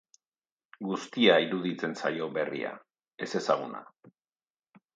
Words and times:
Guztia 0.85 1.35
iruditzen 1.43 1.93
zaio 2.01 2.31
berria, 2.39 2.73
ezezaguna. 3.29 3.83